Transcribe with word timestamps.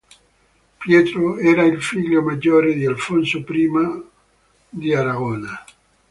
Pietro 0.79 1.37
era 1.37 1.61
il 1.61 1.79
figlio 1.79 2.23
maggiore 2.23 2.73
di 2.73 2.87
Alfonso 2.87 3.37
I 3.47 4.01
di 4.69 4.95
Aragona. 4.95 5.63